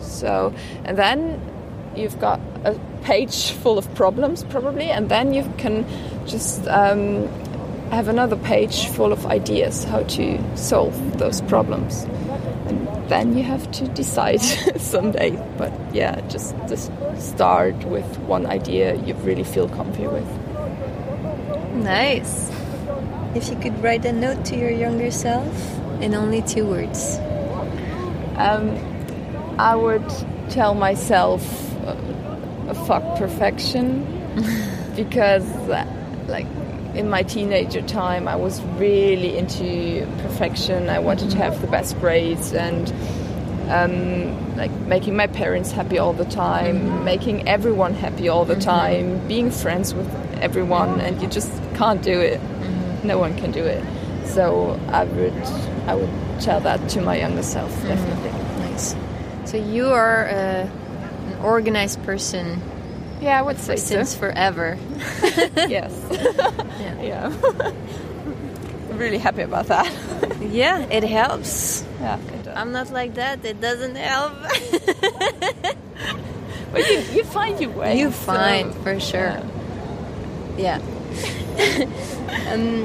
[0.00, 0.54] So
[0.84, 1.40] and then
[1.94, 5.86] you've got a page full of problems probably and then you can
[6.26, 7.28] just um,
[7.94, 12.04] have another page full of ideas how to solve those problems
[12.66, 14.40] and then you have to decide
[14.76, 20.28] someday but yeah just, just start with one idea you really feel comfy with
[21.74, 22.50] Nice.
[23.34, 25.44] If you could write a note to your younger self
[26.00, 27.18] in only two words.
[28.36, 28.78] Um,
[29.58, 30.08] I would
[30.50, 31.42] tell myself
[31.84, 34.06] uh, fuck perfection
[34.96, 35.84] because, uh,
[36.28, 36.46] like,
[36.94, 40.88] in my teenager time, I was really into perfection.
[40.88, 42.92] I wanted to have the best grades and,
[43.68, 49.26] um, like, making my parents happy all the time, making everyone happy all the time,
[49.26, 50.08] being friends with
[50.40, 52.40] everyone, and you just can't do it.
[53.02, 53.82] No one can do it.
[54.26, 55.34] So I would,
[55.86, 58.30] I would tell that to my younger self, definitely.
[58.70, 58.94] Nice.
[59.44, 60.68] So you are uh,
[61.26, 62.60] an organized person
[63.24, 63.96] Yeah, I would say so.
[63.96, 64.78] since forever.
[65.56, 65.92] yes.
[66.84, 67.02] Yeah.
[67.02, 67.32] Yeah.
[68.90, 69.90] I'm really happy about that.
[70.40, 71.84] yeah, it helps.
[72.00, 72.18] yeah.
[72.18, 72.48] It.
[72.48, 73.44] I'm not like that.
[73.44, 74.32] It doesn't help.
[76.72, 77.98] But you, you find your way.
[77.98, 79.40] you so- find for sure.
[80.58, 80.80] Yeah.
[82.50, 82.84] um,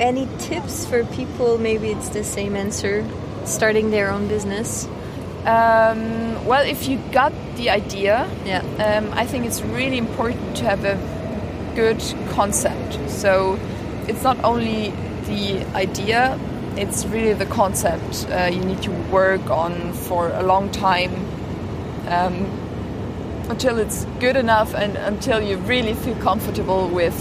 [0.00, 1.58] any tips for people?
[1.58, 3.06] Maybe it's the same answer.
[3.44, 4.88] Starting their own business.
[5.48, 8.62] Um, well, if you got the idea, Yeah.
[8.84, 10.98] um, I think it's really important to have a
[11.74, 12.02] good
[12.34, 12.98] concept.
[13.08, 13.58] So
[14.06, 14.92] it's not only
[15.24, 16.38] the idea,
[16.76, 21.12] it's really the concept uh, you need to work on for a long time
[22.08, 22.46] um,
[23.48, 27.16] until it's good enough and until you really feel comfortable with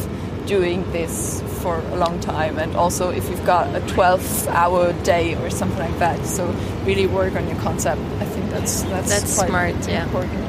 [0.47, 5.35] doing this for a long time and also if you've got a 12 hour day
[5.35, 6.25] or something like that.
[6.25, 6.45] So
[6.85, 8.01] really work on your concept.
[8.19, 10.03] I think that's that's, That's quite smart, yeah.
[10.05, 10.43] important.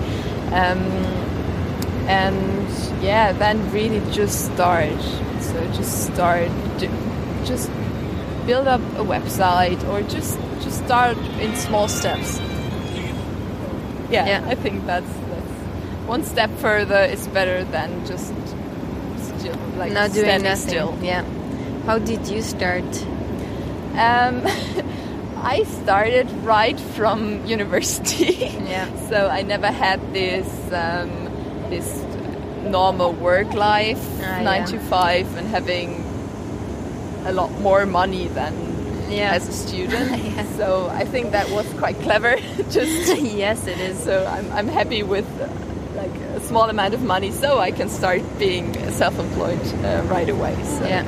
[0.53, 0.81] Um,
[2.09, 2.69] and
[3.03, 5.01] yeah then really just start.
[5.41, 6.49] So just start
[7.45, 7.71] just
[8.47, 12.39] build up a website or just just start in small steps.
[14.11, 14.43] Yeah, Yeah.
[14.49, 15.11] i think that's,
[16.09, 18.33] one step further is better than just
[19.79, 20.69] like Not doing nothing.
[20.69, 21.25] still Yeah.
[21.87, 22.85] How did you start?
[24.07, 24.43] um,
[25.55, 27.19] i started right from
[27.57, 28.35] university
[28.75, 28.87] Yeah.
[29.09, 31.11] so i never had this um,
[31.71, 31.89] this
[32.65, 34.73] normal work life Ah, nine yeah.
[34.73, 35.89] to five and having
[37.25, 38.53] a lot more money than
[39.11, 39.33] Yeah.
[39.37, 40.45] as a student Yeah.
[40.59, 40.67] so
[41.03, 42.37] i think that was quite clever
[42.71, 43.97] just yes, it is.
[44.05, 45.47] so I'm, I'm happy with uh,
[46.49, 51.05] small amount of money so I can start being self-employed uh, right away so Yeah.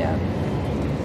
[0.00, 0.14] yeah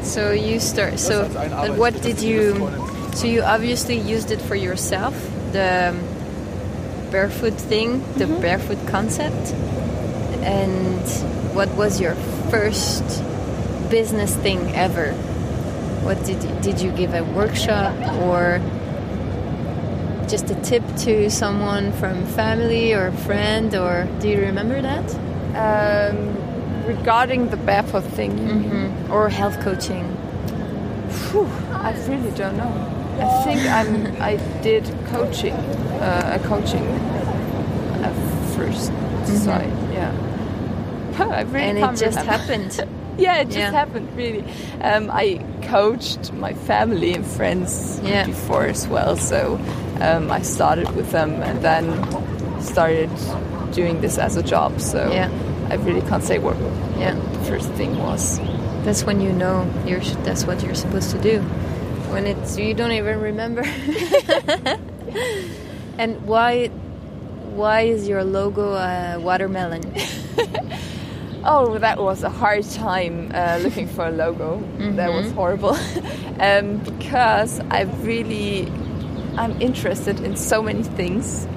[0.04, 1.00] So you start.
[1.00, 2.72] So, but what did you?
[3.14, 5.14] So you obviously used it for yourself,
[5.52, 5.92] the
[7.12, 9.44] barefoot thing, the barefoot concept.
[10.48, 11.04] And
[11.54, 12.16] what was your
[12.52, 13.04] first
[13.90, 15.12] business thing ever?
[16.08, 17.94] What did you, did you give a workshop
[18.24, 18.62] or
[20.28, 25.06] just a tip to someone from family or friend or do you remember that?
[25.56, 26.36] um,
[26.86, 28.54] regarding the barefoot thing you?
[28.54, 29.12] Mm-hmm.
[29.12, 30.06] Or health coaching?
[31.10, 32.72] Phew, I really don't know
[33.20, 36.86] I think I'm I did coaching uh, a coaching
[38.04, 38.14] at
[38.56, 38.92] 1st
[39.44, 40.12] side yeah
[41.20, 42.32] I really and it just remember.
[42.32, 42.88] happened.
[43.20, 43.72] Yeah, it just Yeah.
[43.72, 44.44] happened really.
[44.82, 48.28] Um, I coached my family and friends Yeah.
[48.28, 49.58] before as well, so
[50.02, 53.10] um, I started with them and then started
[53.74, 54.80] doing this as a job.
[54.82, 55.30] So Yeah.
[55.70, 56.56] I really can't say what
[56.98, 57.14] Yeah.
[57.34, 58.40] the first thing was.
[58.84, 61.42] That's when you know you're that's what you're supposed to do.
[62.12, 63.64] When it's you don't even remember.
[65.98, 66.68] and why
[67.56, 69.84] why is your logo a watermelon?
[71.50, 74.62] Oh, that was a hard time uh, looking for a logo.
[74.98, 75.78] That was horrible
[76.42, 78.66] um, because I really
[79.38, 81.48] I'm interested in so many things,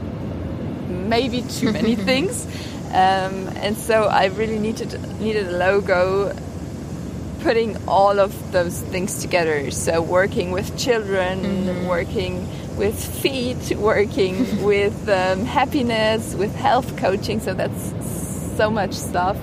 [0.88, 2.46] maybe too many things,
[2.88, 6.34] um, and so I really needed needed a logo
[7.42, 9.70] putting all of those things together.
[9.70, 17.40] So working with children, working with feet, working with um, happiness, with health coaching.
[17.40, 17.94] So that's
[18.56, 19.36] so much stuff.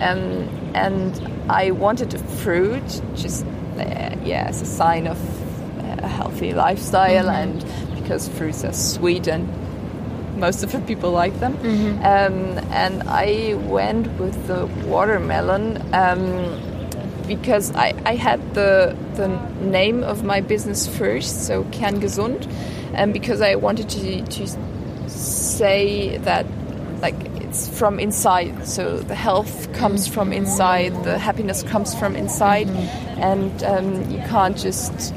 [0.00, 1.12] Um, and
[1.48, 3.44] I wanted a fruit, just
[3.78, 5.18] uh, yeah, as a sign of
[6.04, 7.64] a healthy lifestyle, and
[8.00, 9.48] because fruits are sweet and
[10.36, 11.54] most of the people like them.
[12.12, 16.60] Um, and I went with the watermelon um,
[17.26, 19.28] because I, I had the the
[19.60, 22.46] name of my business first, so Kerngesund,
[22.94, 24.42] and because I wanted to to
[25.08, 26.46] say that
[27.00, 32.68] like it's from inside, so the health comes from inside, the happiness comes from inside,
[33.18, 35.14] and um, you can't just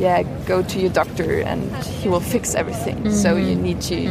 [0.00, 3.10] yeah go to your doctor and he will fix everything.
[3.10, 4.10] So you need to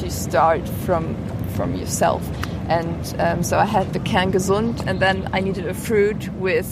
[0.00, 1.16] to start from
[1.54, 2.22] from yourself.
[2.68, 6.68] And um, so I had the Kerngesund, and then I needed a fruit with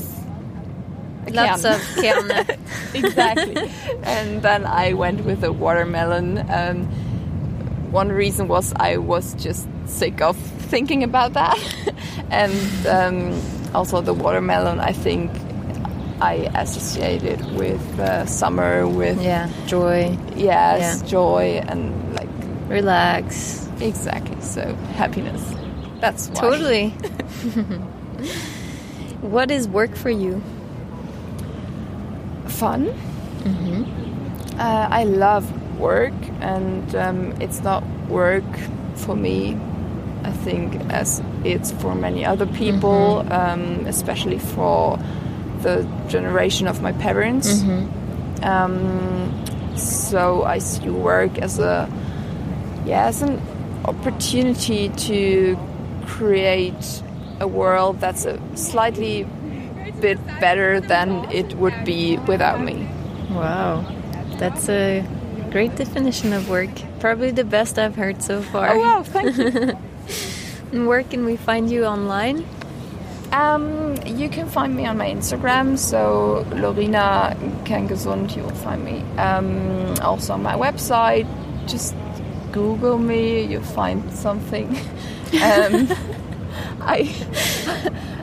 [1.26, 1.74] a Lots kern.
[1.74, 2.58] of kerne.
[2.94, 3.56] exactly.
[4.02, 6.38] and then I went with a watermelon.
[6.50, 6.84] Um,
[7.90, 10.36] one reason was I was just sick of
[10.70, 11.58] thinking about that,
[12.30, 14.80] and um, also the watermelon.
[14.80, 15.32] I think
[16.20, 21.08] I associated with uh, summer, with yeah, joy, yes, Yeah.
[21.08, 22.28] joy, and like
[22.68, 23.68] relax.
[23.80, 24.40] exactly.
[24.40, 25.42] So happiness.
[26.00, 26.40] That's why.
[26.40, 26.88] Totally.
[29.20, 30.42] what is work for you?
[32.48, 32.88] fun.
[34.58, 35.44] Uh, I love
[35.78, 38.44] work, and um, it's not work
[38.94, 39.58] for me.
[40.24, 44.98] I think as it's for many other people, um, especially for
[45.66, 45.76] the
[46.08, 47.62] generation of my parents.
[48.42, 49.32] Um,
[49.76, 51.88] so I see work as a
[52.84, 53.40] yeah as an
[53.84, 55.58] opportunity to
[56.06, 57.02] create
[57.40, 59.26] a world that's a slightly
[60.00, 62.86] bit better than it would be without me.
[63.30, 63.84] Wow,
[64.38, 65.02] that's a
[65.50, 66.70] great definition of work.
[67.00, 68.70] Probably the best I've heard so far.
[68.70, 69.76] Oh wow, thank you.
[70.72, 72.44] And where can we find you online?
[73.32, 79.02] Um, you can find me on my Instagram, so Lorina Kerngesund, you will find me.
[79.18, 81.26] Um, also on my website,
[81.66, 81.94] just
[82.52, 84.68] Google me, you'll find something.
[85.42, 85.88] um,
[86.80, 87.12] I,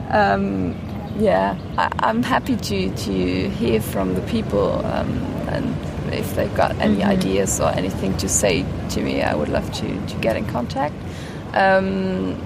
[0.10, 0.74] um,
[1.18, 5.10] yeah, I, am happy to, to hear from the people um,
[5.48, 5.76] and
[6.12, 7.10] if they've got any mm-hmm.
[7.10, 10.94] ideas or anything to say to me, I would love to, to get in contact.
[11.52, 12.40] Um,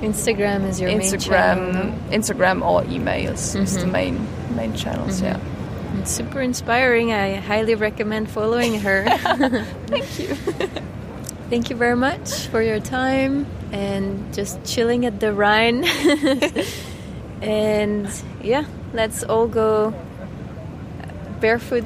[0.00, 1.98] Instagram is your Instagram, main channel.
[2.10, 3.62] Instagram or emails mm-hmm.
[3.62, 3.92] is the mm-hmm.
[3.92, 5.20] main main channels.
[5.20, 5.96] Mm-hmm.
[5.96, 7.12] Yeah, it's super inspiring.
[7.12, 9.04] I highly recommend following her.
[9.86, 10.34] Thank you.
[11.50, 15.84] Thank you very much for your time and just chilling at the Rhine.
[17.42, 18.08] and
[18.42, 19.92] yeah, let's all go
[21.40, 21.84] barefoot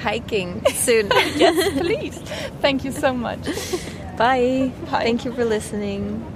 [0.00, 1.08] hiking soon.
[1.36, 2.18] yes, please.
[2.60, 3.44] Thank you so much.
[4.16, 4.72] Bye.
[4.90, 5.04] Bye.
[5.04, 6.33] Thank you for listening.